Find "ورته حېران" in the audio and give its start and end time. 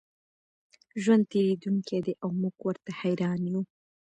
2.65-3.39